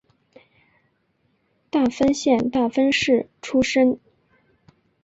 [1.69, 3.99] 大分县大分市出身。